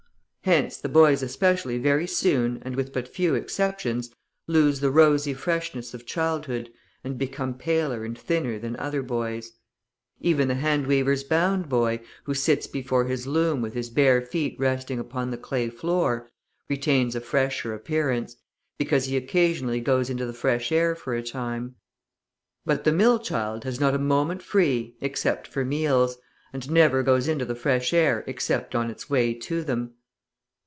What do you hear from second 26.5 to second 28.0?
and never goes into the fresh